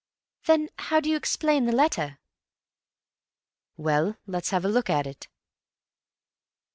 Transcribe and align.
"Then 0.47 0.69
how 0.79 0.99
do 0.99 1.11
you 1.11 1.15
explain 1.15 1.65
the 1.67 1.71
letter?" 1.71 2.17
"Well, 3.77 4.17
let's 4.25 4.49
have 4.49 4.65
a 4.65 4.67
look 4.67 4.89
at 4.89 5.05
it." 5.05 5.27